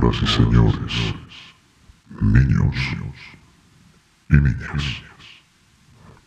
[0.00, 1.14] Señoras y señores,
[2.22, 2.74] niños
[4.30, 5.02] y niñas,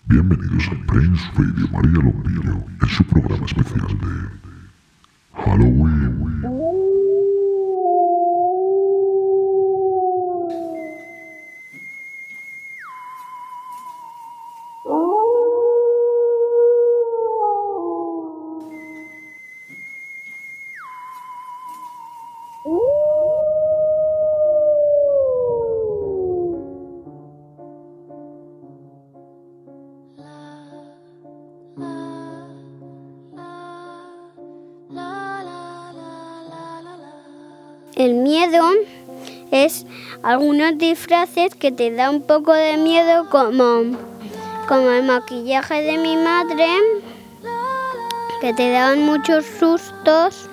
[0.06, 6.23] bienvenidos a Prince Radio María Lombillo en su programa especial de Halloween.
[37.96, 38.72] El miedo
[39.52, 39.86] es
[40.24, 43.98] algunos disfraces que te da un poco de miedo como,
[44.68, 46.68] como el maquillaje de mi madre,
[48.42, 50.50] que te daban muchos sustos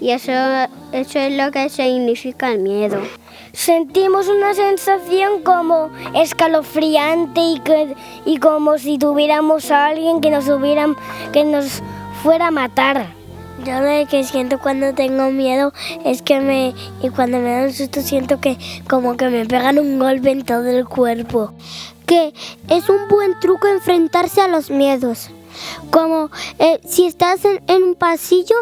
[0.00, 0.32] y eso,
[0.92, 3.02] eso es lo que significa el miedo.
[3.52, 7.94] Sentimos una sensación como escalofriante y, que,
[8.24, 10.46] y como si tuviéramos a alguien que nos,
[11.32, 11.82] que nos
[12.22, 13.17] fuera a matar.
[13.68, 18.00] Yo lo que siento cuando tengo miedo es que me y cuando me dan susto
[18.00, 18.56] siento que
[18.88, 21.52] como que me pegan un golpe en todo el cuerpo.
[22.06, 22.32] Que
[22.70, 25.28] es un buen truco enfrentarse a los miedos.
[25.90, 28.56] Como eh, si estás en, en, un pasillo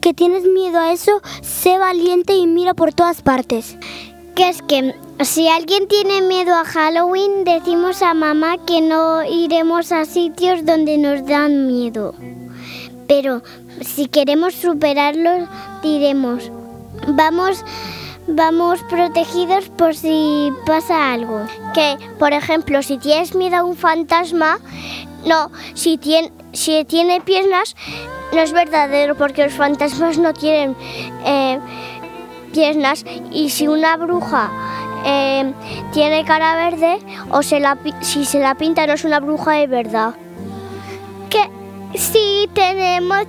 [0.00, 3.76] que tienes miedo a eso, sé valiente y mira por todas partes.
[4.34, 9.92] Que es que si alguien tiene miedo a Halloween, decimos a mamá que no iremos
[9.92, 12.12] a sitios donde nos dan miedo.
[13.06, 13.42] Pero
[13.84, 15.48] si queremos superarlo,
[15.82, 16.50] diremos,
[17.08, 17.64] vamos,
[18.26, 21.40] vamos protegidos por si pasa algo.
[21.74, 24.58] Que, por ejemplo, si tienes miedo a un fantasma,
[25.24, 27.74] no, si tiene, si tiene piernas,
[28.32, 30.74] no es verdadero porque los fantasmas no tienen
[31.24, 31.58] eh,
[32.52, 34.50] piernas y si una bruja
[35.04, 35.52] eh,
[35.92, 36.98] tiene cara verde
[37.30, 40.14] o se la, si se la pinta no es una bruja de verdad.
[41.28, 41.50] Que
[41.94, 43.26] si tenemos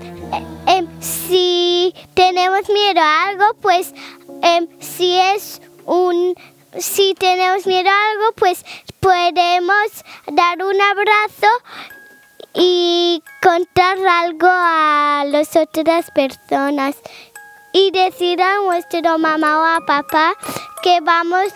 [0.68, 3.94] eh, si tenemos miedo a algo, pues
[4.42, 6.36] eh, si es un
[6.78, 8.66] si tenemos miedo a algo, pues
[9.00, 9.88] podemos
[10.32, 11.48] dar un abrazo
[12.54, 16.96] y contar algo a las otras personas
[17.74, 20.36] y decir a nuestro mamá o a papá
[20.82, 21.52] que vamos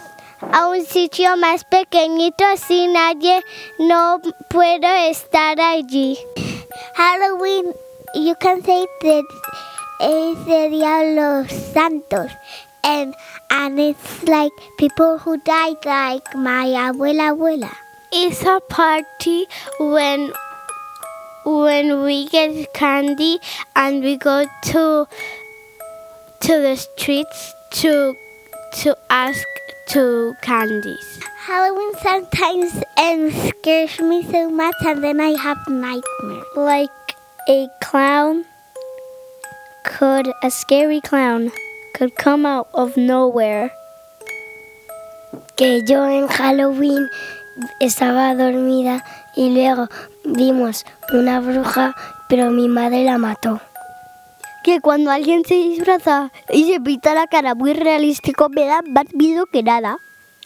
[0.52, 3.44] a un sitio más pequeñito si nadie
[3.80, 4.20] no
[4.50, 6.18] puede estar allí.
[6.94, 7.74] Halloween
[8.16, 9.26] you can say that
[10.00, 10.48] it's
[11.16, 12.32] los Santos.
[12.84, 13.16] And,
[13.50, 17.74] and it's like people who died, like my abuela abuela.
[18.12, 19.46] It's a party
[19.80, 20.32] when
[21.46, 23.40] when we get candy
[23.76, 25.08] and we go to
[26.40, 28.16] to the streets to
[28.74, 29.46] to ask
[29.88, 31.20] to candies.
[31.46, 32.74] Halloween sometimes
[33.48, 36.44] scares me so much and then I have nightmares.
[36.56, 36.90] Like
[37.48, 38.46] a clown
[39.86, 41.52] could, a scary clown
[41.94, 43.72] could come out of nowhere.
[45.56, 47.08] Que yo en Halloween
[47.80, 49.04] estaba dormida
[49.36, 49.88] y luego
[50.26, 51.96] vimos una bruja,
[52.28, 53.62] pero mi madre la mató.
[54.68, 59.06] Que cuando alguien se disfraza y se pinta la cara muy realístico me da más
[59.14, 59.98] miedo que nada.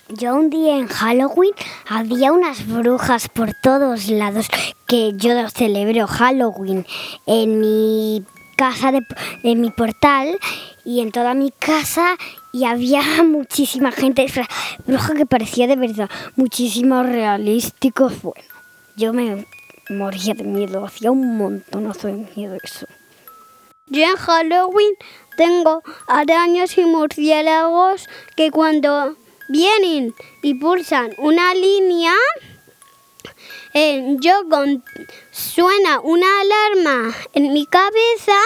[0.09, 1.53] Yo un día en Halloween
[1.89, 4.45] había unas brujas por todos lados
[4.87, 6.85] que yo celebro Halloween
[7.25, 8.23] en mi
[8.57, 8.99] casa, de,
[9.41, 10.37] en mi portal
[10.85, 12.15] y en toda mi casa
[12.53, 14.27] y había muchísima gente,
[14.85, 18.11] bruja que parecía de verdad, muchísimo realístico.
[18.21, 18.45] Bueno,
[18.95, 19.47] yo me
[19.89, 22.85] moría de miedo, hacía un montonazo de miedo eso.
[23.91, 24.95] Yo en Halloween
[25.35, 28.07] tengo arañas y murciélagos
[28.37, 29.17] que cuando
[29.49, 32.13] vienen y pulsan una línea,
[33.73, 34.81] eh, yo con,
[35.31, 38.39] suena una alarma en mi cabeza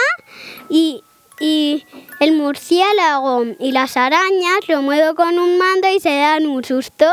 [0.68, 1.04] y,
[1.38, 1.86] y
[2.18, 7.06] el murciélago y las arañas lo muevo con un mando y se dan un susto.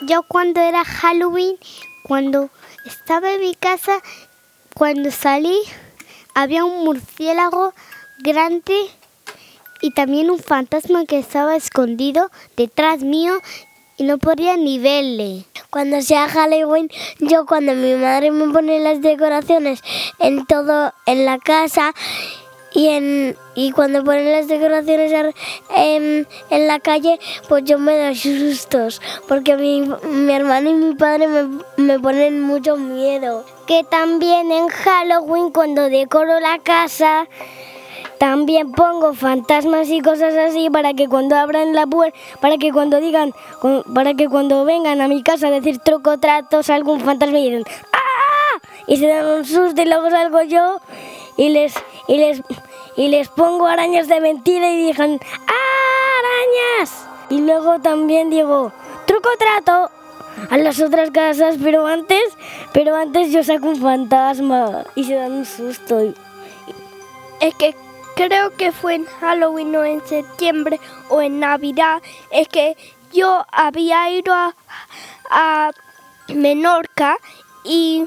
[0.00, 1.58] Yo cuando era Halloween,
[2.04, 2.48] cuando
[2.86, 4.00] estaba en mi casa,
[4.74, 5.60] cuando salí,
[6.42, 7.74] había un murciélago
[8.20, 8.76] grande
[9.80, 13.40] y también un fantasma que estaba escondido detrás mío
[13.96, 15.46] y no podía ni verle.
[15.70, 19.82] Cuando sea Halloween, yo cuando mi madre me pone las decoraciones
[20.20, 21.92] en todo, en la casa
[22.78, 25.12] y, en, y cuando ponen las decoraciones
[25.74, 30.94] en, en la calle, pues yo me doy sustos, porque mi, mi hermano y mi
[30.94, 33.44] padre me, me ponen mucho miedo.
[33.66, 37.26] Que también en Halloween, cuando decoro la casa,
[38.18, 43.00] también pongo fantasmas y cosas así para que cuando abran la puerta, para que cuando
[43.00, 43.32] digan,
[43.92, 47.50] para que cuando vengan a mi casa a decir truco trato salga un fantasma y
[47.50, 48.60] dicen ¡Ah!
[48.86, 50.78] Y se dan un susto y luego salgo yo
[51.38, 51.72] y les,
[52.08, 52.42] y les,
[52.98, 57.06] y les pongo arañas de mentira y digan ¡Ah, arañas!
[57.30, 58.72] Y luego también digo
[59.06, 59.90] truco trato
[60.50, 62.24] a las otras casas, pero antes,
[62.72, 66.12] pero antes yo saco un fantasma y se dan un susto.
[67.40, 67.74] Es que
[68.16, 72.02] creo que fue en Halloween o en septiembre o en Navidad,
[72.32, 72.76] es que
[73.12, 75.70] yo había ido a,
[76.28, 77.16] Menorca
[77.64, 78.04] y,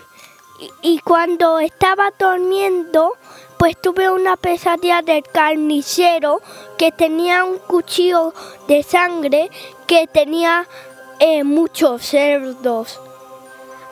[0.84, 3.14] y, cuando estaba durmiendo,
[3.62, 6.42] pues tuve una pesadilla del carnicero
[6.80, 8.34] que tenía un cuchillo
[8.68, 9.52] de sangre
[9.86, 10.68] que tenía
[11.20, 13.00] eh, muchos cerdos.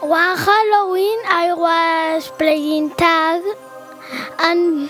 [0.01, 3.43] One Halloween I was playing tag
[4.39, 4.89] and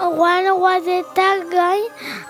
[0.00, 1.78] one was a tag guy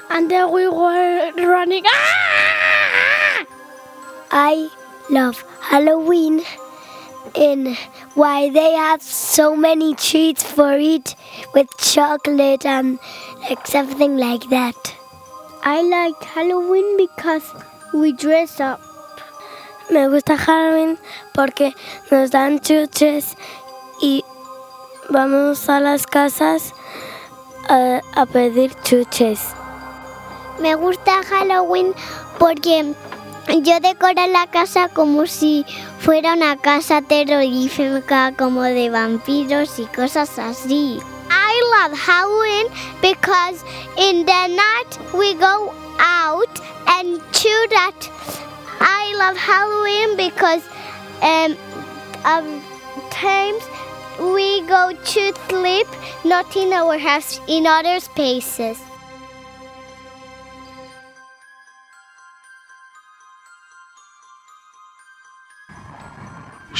[0.09, 1.85] and then we were running.
[1.87, 3.47] Ah!
[4.33, 4.69] I
[5.09, 6.43] love Halloween
[7.35, 7.77] and
[8.15, 11.15] why they have so many treats for it
[11.55, 12.99] with chocolate and
[13.49, 14.97] like something like that.
[15.63, 17.45] I like Halloween because
[17.93, 18.81] we dress up.
[19.91, 20.99] Me gusta Halloween
[21.35, 21.75] porque
[22.11, 23.37] nos dan chuches
[24.01, 24.23] y
[25.09, 26.73] vamos a las casas
[27.69, 29.55] a, a pedir chuches.
[30.61, 31.95] Me gusta Halloween
[32.39, 32.95] porque
[33.49, 35.65] yo decoro la casa como si
[35.99, 41.01] fuera una casa terrorífica como de vampiros y cosas así.
[41.31, 42.67] I love Halloween
[43.01, 43.65] because
[43.97, 48.11] in the night we go out and shoot at.
[48.81, 50.63] I love Halloween because
[51.23, 51.57] um,
[52.25, 52.63] um,
[53.11, 53.63] times
[54.19, 55.87] we go to sleep
[56.25, 58.79] not in our house, in other spaces.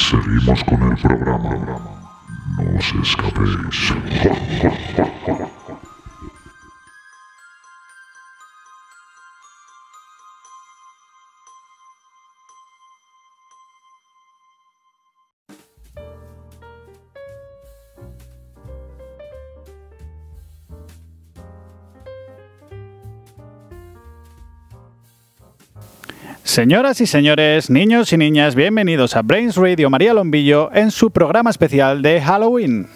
[0.09, 1.51] Seguimos con el programa.
[2.57, 3.95] No os escapéis.
[26.61, 31.49] Señoras y señores, niños y niñas, bienvenidos a Brains Radio María Lombillo en su programa
[31.49, 32.87] especial de Halloween.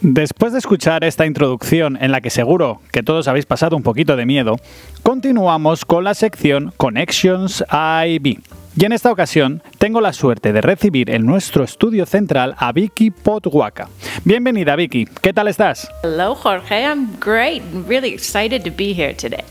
[0.00, 4.16] Después de escuchar esta introducción en la que seguro que todos habéis pasado un poquito
[4.16, 4.56] de miedo,
[5.02, 8.40] continuamos con la sección Connections IB.
[8.74, 13.10] Y en esta ocasión tengo la suerte de recibir en nuestro estudio central a Vicky
[13.10, 13.90] Potwaka.
[14.24, 15.90] Bienvenida Vicky, ¿qué tal estás?
[16.02, 17.62] Hello Jorge, I'm great.
[17.86, 19.44] really excited to be here today.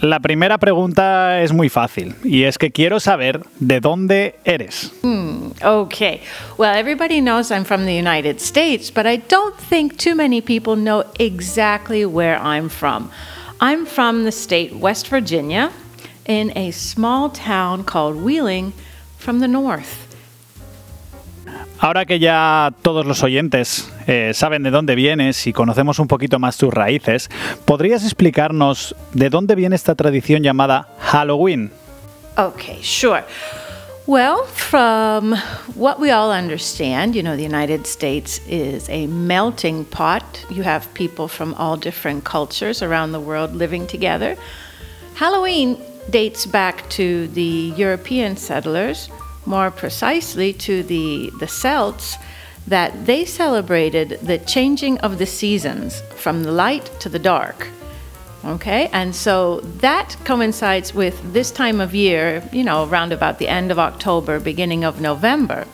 [0.00, 4.92] La primera pregunta es muy fácil y es que quiero saber de dónde eres.
[5.02, 6.20] Hmm, okay.
[6.56, 10.76] Well, everybody knows I'm from the United States, but I don't think too many people
[10.76, 13.10] know exactly where I'm from.
[13.60, 15.72] I'm from the state West Virginia
[16.26, 18.74] in a small town called Wheeling
[19.18, 20.07] from the north.
[21.80, 26.40] Ahora que ya todos los oyentes eh, saben de dónde vienes y conocemos un poquito
[26.40, 27.30] más tus raíces,
[27.66, 31.70] ¿podrías explicarnos de dónde viene esta tradición llamada Halloween?
[32.36, 33.22] Okay, sure.
[34.08, 35.36] Well, from
[35.74, 40.24] what we all understand, you know, the United States is a melting pot.
[40.50, 44.36] You have people from all different cultures around the world living together.
[45.14, 45.76] Halloween
[46.10, 49.10] dates back to the European settlers
[49.48, 52.16] more precisely to the, the Celts,
[52.66, 57.68] that they celebrated the changing of the seasons from the light to the dark.
[58.44, 63.48] Okay, and so that coincides with this time of year, you know, around about the
[63.48, 65.66] end of October, beginning of November.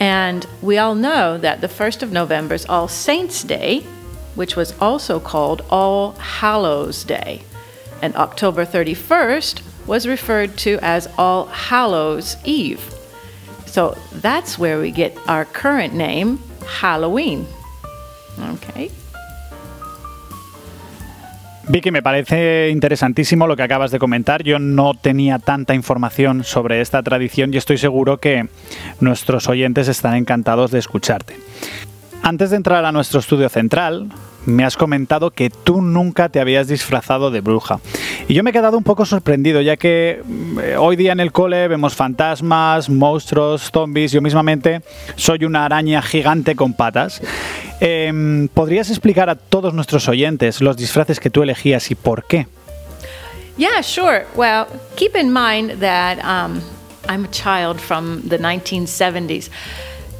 [0.00, 3.80] And we all know that the 1st of November is All Saints' Day,
[4.34, 7.42] which was also called All Hallows' Day.
[8.00, 12.80] And October 31st was referred to as All Hallows Eve.
[13.66, 16.38] So that's where we get our current name,
[16.80, 17.46] Halloween.
[18.38, 18.90] Okay.
[21.70, 24.42] Vicky, me parece interesantísimo lo que acabas de comentar.
[24.42, 28.48] Yo no tenía tanta información sobre esta tradición y estoy seguro que
[29.00, 31.36] nuestros oyentes están encantados de escucharte.
[32.22, 34.08] Antes de entrar a nuestro estudio central,
[34.48, 37.80] me has comentado que tú nunca te habías disfrazado de bruja.
[38.28, 40.22] Y yo me he quedado un poco sorprendido, ya que
[40.62, 44.12] eh, hoy día en el cole vemos fantasmas, monstruos, zombies.
[44.12, 44.82] Yo mismamente
[45.16, 47.20] soy una araña gigante con patas.
[47.80, 52.46] Em, ¿Podrías explicar a todos nuestros oyentes los disfraces que tú elegías y por qué?
[53.56, 54.26] Yeah, sure.
[54.36, 56.62] Well, keep in mind that um,
[57.08, 59.50] I'm a child from the 1970s.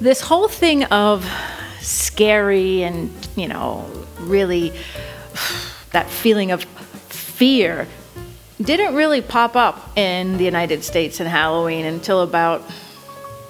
[0.00, 1.24] This whole thing of
[1.80, 3.84] scary and, you know,
[4.20, 4.72] really
[5.92, 7.86] that feeling of fear
[8.60, 12.62] didn't really pop up in the United States in Halloween until about,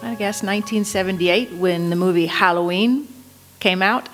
[0.03, 3.09] I guess, 1978 when the movie Halloween
[3.59, 4.09] came out.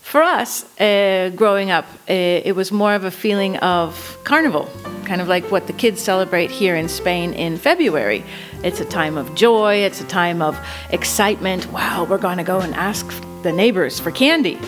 [0.00, 4.70] For us, uh, growing up, uh, it was more of a feeling of carnival,
[5.04, 8.24] kind of like what the kids celebrate here in Spain in February.
[8.62, 10.58] It's a time of joy, it's a time of
[10.90, 11.70] excitement.
[11.72, 13.06] Wow, we're going to go and ask
[13.42, 14.58] the neighbors for candy.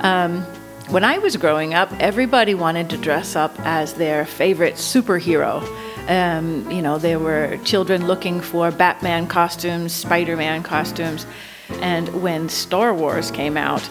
[0.00, 0.46] Um,
[0.88, 5.62] when I was growing up, everybody wanted to dress up as their favorite superhero.
[6.08, 11.26] Um, you know, there were children looking for Batman costumes, Spider Man costumes.
[11.80, 13.88] And when Star Wars came out,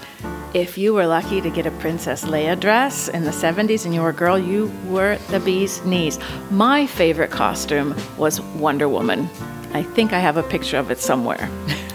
[0.54, 4.02] if you were lucky to get a Princess Leia dress in the 70s and you
[4.02, 6.20] were a girl, you were the bee's knees.
[6.52, 9.28] My favorite costume was Wonder Woman.
[9.74, 11.50] I think I have a picture of it somewhere.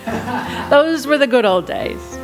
[0.71, 2.18] Those were the good old days.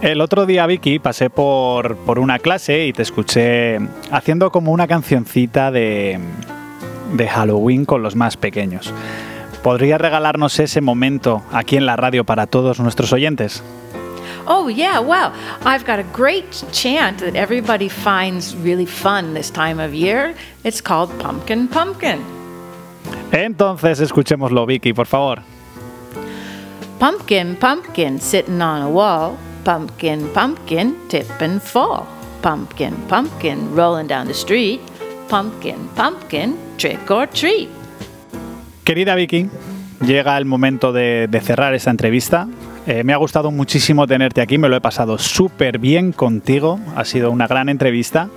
[0.00, 3.78] El otro día, Vicky, pasé por, por una clase y te escuché
[4.12, 6.20] haciendo como una cancioncita de,
[7.14, 8.94] de Halloween con los más pequeños.
[9.64, 13.62] ¿Podría regalarnos ese momento aquí en la radio para todos nuestros oyentes?
[14.46, 15.32] Oh, yeah, well,
[15.64, 20.34] I've got a great chant that everybody finds really fun this time of year.
[20.62, 22.20] It's called Pumpkin Pumpkin.
[23.32, 25.42] Entonces, escuchémoslo, Vicky, por favor.
[27.00, 29.36] Pumpkin, pumpkin, sitting on a wall.
[29.68, 32.06] Pumpkin, pumpkin, tip and fall.
[32.40, 34.80] Pumpkin, pumpkin, rolling down the street.
[35.28, 37.68] Pumpkin, pumpkin, trick or treat.
[38.82, 39.50] Querida Vicky,
[40.00, 42.48] llega el momento de, cerrar esta entrevista.
[42.86, 47.04] Eh, me ha gustado muchísimo tenerte aquí, me lo he pasado súper bien contigo, ha
[47.04, 48.30] sido una gran entrevista.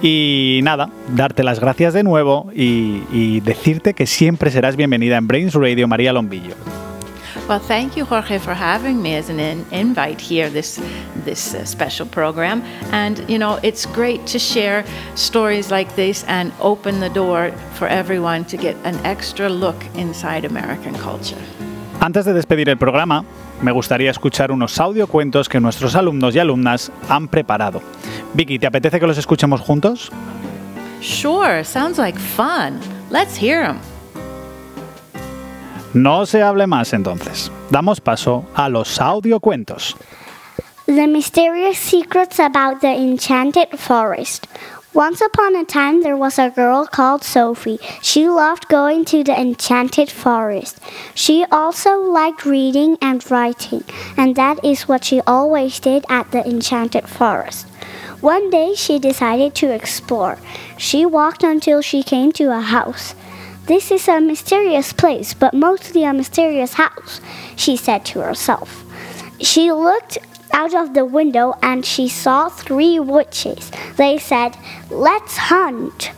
[0.00, 5.26] Y nada, darte las gracias de nuevo y, y decirte que siempre serás bienvenida en
[5.26, 6.54] Brains Radio María Lombillo.
[7.46, 10.80] Well, thank you, Jorge, for having me as an in- invite here this
[11.24, 12.62] this uh, special program.
[12.92, 17.88] And you know, it's great to share stories like this and open the door for
[17.88, 21.38] everyone to get an extra look inside American culture.
[22.00, 23.24] Antes de despedir el programa,
[23.60, 27.82] me gustaría escuchar unos audiocuentos que nuestros alumnos y alumnas han preparado.
[28.34, 30.10] Vicky, ¿te apetece que los escuchemos juntos?
[31.00, 32.78] Sure, sounds like fun.
[33.10, 33.80] Let's hear them.
[35.94, 37.50] No se hable más entonces.
[37.70, 39.96] Damos paso a los audiocuentos.
[40.86, 44.46] The Mysterious Secrets About the Enchanted Forest.
[44.94, 47.78] Once upon a time, there was a girl called Sophie.
[48.02, 50.78] She loved going to the enchanted forest.
[51.14, 53.84] She also liked reading and writing,
[54.16, 57.66] and that is what she always did at the enchanted forest.
[58.20, 60.38] One day, she decided to explore.
[60.78, 63.14] She walked until she came to a house.
[63.68, 67.20] This is a mysterious place, but mostly a mysterious house,
[67.54, 68.82] she said to herself.
[69.42, 70.16] She looked
[70.54, 73.70] out of the window and she saw three witches.
[73.98, 74.56] They said,
[74.90, 76.12] Let's hunt.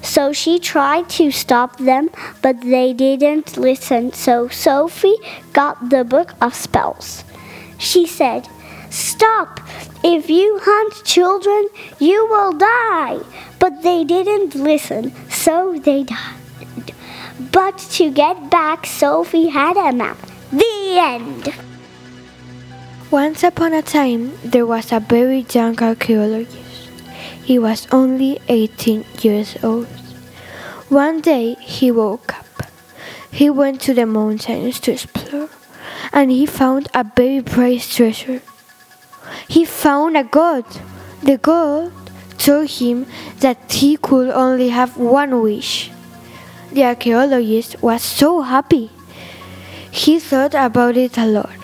[0.00, 2.08] So she tried to stop them,
[2.40, 4.14] but they didn't listen.
[4.14, 5.18] So Sophie
[5.52, 7.24] got the book of spells.
[7.76, 8.48] She said,
[8.88, 9.60] Stop!
[10.02, 13.18] If you hunt children, you will die.
[13.58, 16.45] But they didn't listen, so they died.
[17.38, 20.16] But to get back, Sophie had a map.
[20.50, 21.54] The end.
[23.10, 26.90] Once upon a time, there was a very young archaeologist.
[27.44, 29.86] He was only 18 years old.
[30.88, 32.46] One day, he woke up.
[33.30, 35.50] He went to the mountains to explore,
[36.12, 38.40] and he found a very precious treasure.
[39.46, 40.64] He found a god.
[41.22, 41.92] The god
[42.38, 43.06] told him
[43.40, 45.90] that he could only have one wish.
[46.76, 48.90] The archaeologist was so happy.
[49.90, 51.56] He thought about it a lot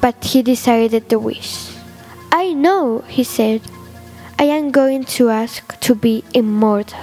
[0.00, 1.70] but he decided the wish.
[2.32, 3.60] I know, he said.
[4.38, 6.98] I am going to ask to be immortal.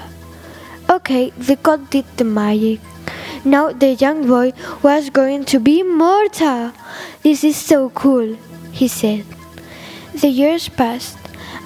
[0.89, 2.79] Okay, the god did the magic.
[3.45, 6.71] Now the young boy was going to be immortal.
[7.21, 8.35] This is so cool,
[8.71, 9.25] he said.
[10.15, 11.17] The years passed,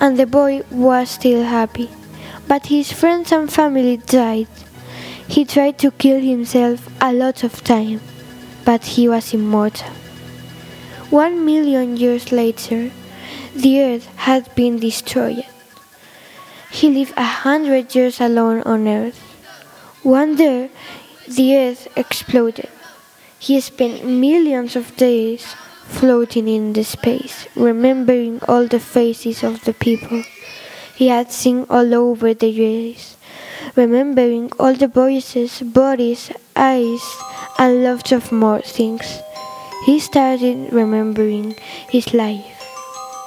[0.02, 1.90] and the boy was still happy,
[2.48, 4.48] but his friends and family died.
[5.32, 8.02] He tried to kill himself a lot of time,
[8.66, 9.88] but he was immortal.
[11.10, 12.92] One million years later,
[13.56, 15.46] the earth had been destroyed.
[16.70, 19.20] He lived a hundred years alone on earth.
[20.04, 20.70] One day,
[21.30, 22.70] the earth exploded.
[23.40, 25.56] He spent millions of days
[25.88, 30.24] floating in the space, remembering all the faces of the people
[31.02, 33.16] he had seen all over the years,
[33.76, 37.04] remembering all the voices, bodies, eyes,
[37.58, 39.20] and lots of more things.
[39.86, 41.56] He started remembering
[41.90, 42.62] his life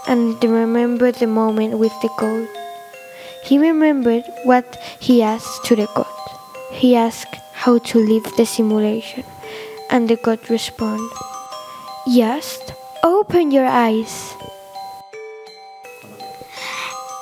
[0.06, 2.48] and remembered the moment with the god.
[3.44, 6.06] He remembered what he asked to the god.
[6.72, 9.24] He asked how to leave the simulation,
[9.90, 11.10] and the god responded,
[12.06, 12.72] Just
[13.02, 14.34] open your eyes.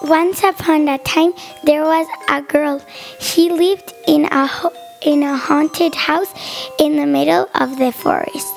[0.05, 1.33] Once upon a time,
[1.63, 2.81] there was a girl.
[3.21, 6.33] She lived in a ho- in a haunted house
[6.79, 8.49] in the middle of the forest.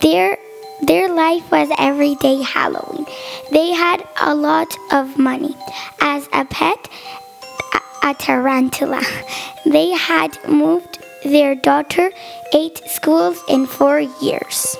[0.00, 0.38] Their
[0.82, 3.04] their life was everyday Halloween.
[3.50, 5.56] They had a lot of money.
[6.00, 6.88] As a pet,
[7.74, 9.02] a, a tarantula.
[9.66, 12.12] They had moved their daughter
[12.54, 14.76] eight schools in four years.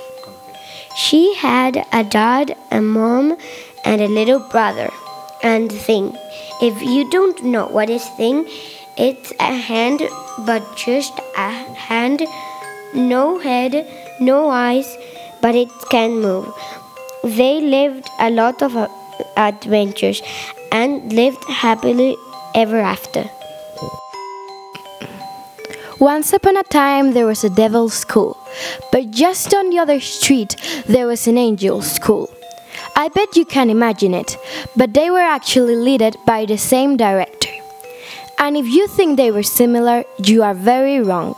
[0.94, 3.36] She had a dad, a mom,
[3.84, 4.90] and a little brother.
[5.42, 6.16] And thing.
[6.60, 8.48] If you don't know what is thing,
[8.96, 10.02] it's a hand,
[10.46, 12.22] but just a hand,
[12.94, 13.86] no head,
[14.20, 14.96] no eyes,
[15.42, 16.48] but it can move.
[17.22, 18.88] They lived a lot of uh,
[19.36, 20.22] adventures
[20.72, 22.16] and lived happily
[22.54, 23.28] ever after.
[25.98, 28.36] Once upon a time, there was a devil's school,
[28.92, 30.54] but just on the other street,
[30.86, 32.30] there was an angel's school.
[32.98, 34.38] I bet you can imagine it,
[34.74, 37.50] but they were actually led by the same director.
[38.38, 41.34] And if you think they were similar, you are very wrong.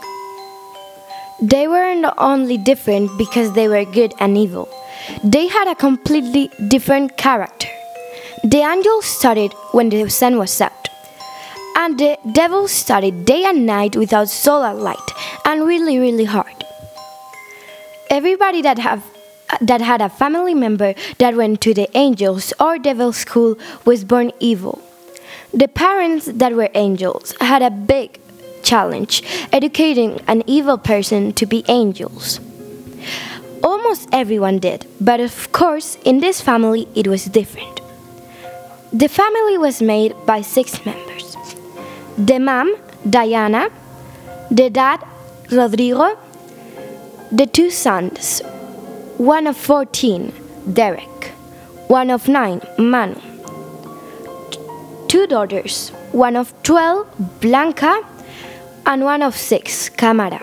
[1.41, 4.69] They weren't only different because they were good and evil,
[5.21, 7.67] they had a completely different character.
[8.45, 10.87] The angels studied when the sun was out,
[11.75, 15.11] and the devil studied day and night without solar light
[15.43, 16.63] and really, really hard.
[18.09, 19.03] Everybody that have
[19.61, 24.31] that had a family member that went to the angels or devil school was born
[24.39, 24.81] evil.
[25.53, 28.19] The parents that were angels had a big
[28.63, 32.39] challenge educating an evil person to be angels.
[33.63, 37.81] Almost everyone did, but of course, in this family it was different.
[38.93, 41.35] The family was made by six members
[42.17, 42.75] the mom,
[43.09, 43.69] Diana,
[44.51, 44.99] the dad,
[45.51, 46.17] Rodrigo,
[47.31, 48.41] the two sons,
[49.19, 50.31] one of 14,
[50.71, 51.25] Derek,
[51.89, 53.19] one of 9, Manu,
[55.09, 58.01] two daughters, one of 12, Blanca,
[58.85, 60.41] and one of 6, Camara.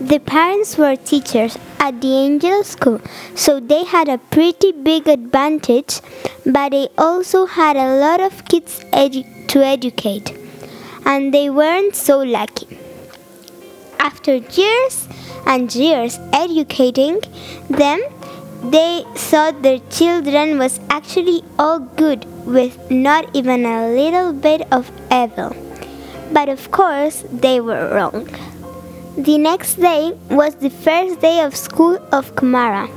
[0.00, 3.02] The parents were teachers at the angel school,
[3.34, 6.00] so they had a pretty big advantage,
[6.46, 10.34] but they also had a lot of kids edu- to educate,
[11.04, 12.78] and they weren't so lucky.
[14.00, 15.06] After years
[15.48, 17.20] and years educating
[17.68, 18.00] them,
[18.62, 24.90] they thought their children was actually all good with not even a little bit of
[25.10, 25.56] evil.
[26.32, 28.28] But of course, they were wrong.
[29.16, 32.88] The next day was the first day of school of Kamara.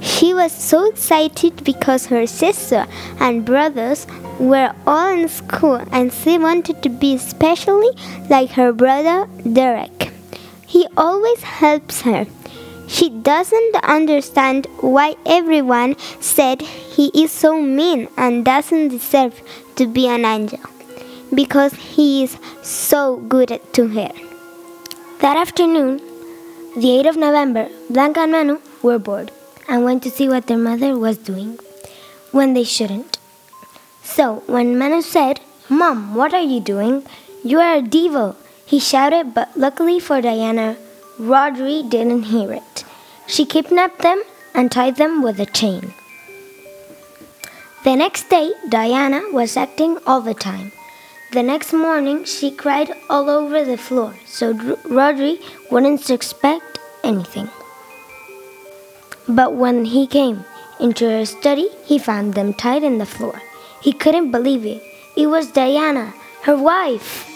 [0.00, 2.86] She was so excited because her sister
[3.20, 4.06] and brothers
[4.40, 7.90] were all in school and she wanted to be especially
[8.28, 10.11] like her brother Derek.
[10.72, 12.26] He always helps her.
[12.88, 19.42] She doesn't understand why everyone said he is so mean and doesn't deserve
[19.76, 20.60] to be an angel
[21.34, 24.12] because he is so good to her.
[25.20, 25.98] That afternoon,
[26.74, 29.30] the 8th of November, Blanca and Manu were bored
[29.68, 31.58] and went to see what their mother was doing
[32.30, 33.18] when they shouldn't.
[34.02, 37.04] So, when Manu said, Mom, what are you doing?
[37.44, 38.36] You are a devil,
[38.72, 40.76] he shouted, but luckily for Diana,
[41.20, 42.84] Rodri didn't hear it.
[43.26, 44.22] She kidnapped them
[44.54, 45.92] and tied them with a chain.
[47.84, 50.72] The next day, Diana was acting all the time.
[51.32, 55.34] The next morning, she cried all over the floor, so Rodri
[55.70, 57.50] wouldn't suspect anything.
[59.28, 60.46] But when he came
[60.80, 63.42] into her study, he found them tied in the floor.
[63.82, 64.82] He couldn't believe it.
[65.14, 67.31] It was Diana, her wife.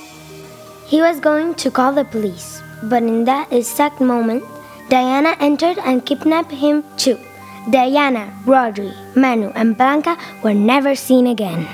[0.87, 4.45] He was going to call the police, but in that exact moment,
[4.89, 7.19] Diana entered and kidnapped him too.
[7.69, 11.67] Diana, Rodri, Manu, and Blanca were never seen again.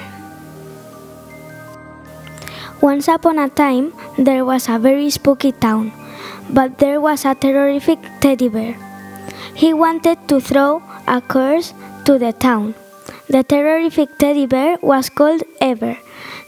[2.81, 5.93] Once upon a time, there was a very spooky town,
[6.49, 8.75] but there was a terrific teddy bear.
[9.55, 11.75] He wanted to throw a curse
[12.07, 12.75] to the town.
[13.29, 15.99] The terrific teddy bear was called Ever.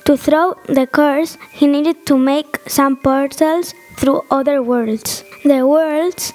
[0.07, 5.25] To throw the curse, he needed to make some portals through other worlds.
[5.45, 6.35] The worlds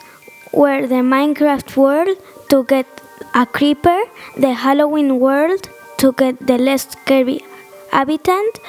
[0.52, 2.18] were the Minecraft world
[2.50, 2.88] to get
[3.36, 4.00] a creeper,
[4.36, 7.42] the Halloween world to get the less scary
[7.92, 8.60] habitant,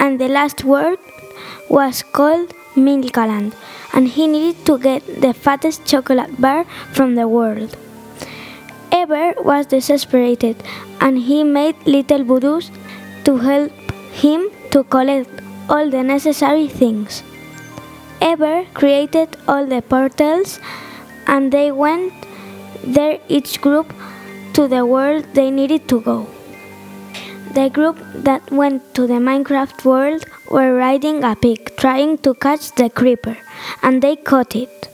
[0.00, 0.98] and the last world
[1.68, 3.52] was called Milkaland,
[3.92, 6.64] and he needed to get the fattest chocolate bar
[6.94, 7.76] from the world.
[8.90, 10.44] Ever was desperate,
[11.00, 12.70] and he made little voodoos
[13.24, 13.70] to help
[14.22, 17.22] him to collect all the necessary things.
[18.20, 20.58] Ever created all the portals,
[21.26, 22.12] and they went
[22.84, 23.92] there each group
[24.54, 26.26] to the world they needed to go.
[27.56, 32.70] The group that went to the Minecraft world were riding a pig trying to catch
[32.80, 33.36] the creeper,
[33.82, 34.88] and they caught it.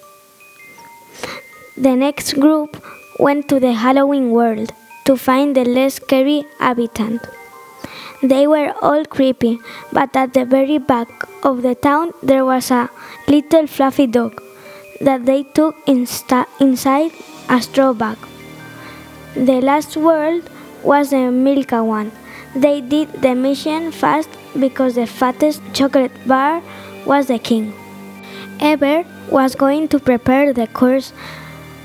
[1.76, 2.82] The next group
[3.18, 4.72] went to the Halloween world
[5.04, 7.22] to find the less scary habitant.
[8.22, 9.58] They were all creepy,
[9.92, 11.08] but at the very back
[11.42, 12.88] of the town there was a
[13.26, 14.40] little fluffy dog
[15.00, 17.10] that they took insta- inside
[17.48, 18.16] a straw bag.
[19.34, 20.48] The last world
[20.84, 22.12] was the Milka one.
[22.54, 26.62] They did the mission fast because the fattest chocolate bar
[27.04, 27.72] was the king.
[28.60, 31.12] Ever was going to prepare the course,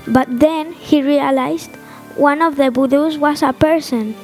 [0.06, 1.72] but then he realized
[2.16, 4.16] one of the voodoos was a person.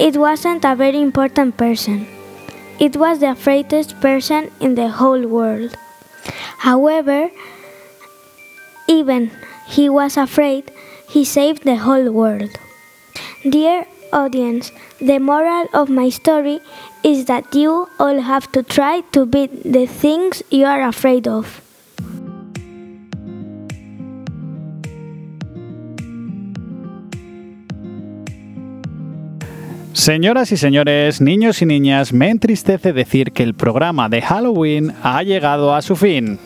[0.00, 2.06] It wasn't a very important person.
[2.78, 5.76] It was the afraidest person in the whole world.
[6.56, 7.30] However,
[8.88, 9.30] even
[9.66, 10.72] he was afraid,
[11.10, 12.48] he saved the whole world.
[13.46, 16.60] Dear audience, the moral of my story
[17.04, 21.60] is that you all have to try to beat the things you are afraid of.
[30.00, 35.22] Señoras y señores, niños y niñas, me entristece decir que el programa de Halloween ha
[35.22, 36.38] llegado a su fin.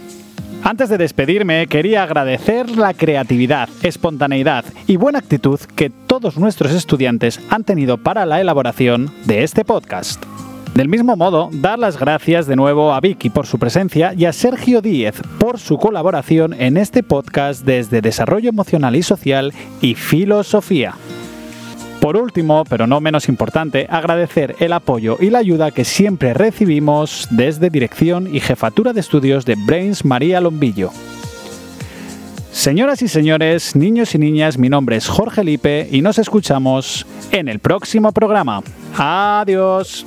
[0.64, 7.38] Antes de despedirme, quería agradecer la creatividad, espontaneidad y buena actitud que todos nuestros estudiantes
[7.48, 10.20] han tenido para la elaboración de este podcast.
[10.74, 14.32] Del mismo modo, dar las gracias de nuevo a Vicky por su presencia y a
[14.32, 20.96] Sergio Díez por su colaboración en este podcast desde Desarrollo Emocional y Social y Filosofía.
[22.04, 27.26] Por último, pero no menos importante, agradecer el apoyo y la ayuda que siempre recibimos
[27.30, 30.90] desde Dirección y Jefatura de Estudios de Brains María Lombillo.
[32.52, 37.48] Señoras y señores, niños y niñas, mi nombre es Jorge Lipe y nos escuchamos en
[37.48, 38.60] el próximo programa.
[38.98, 40.04] Adiós.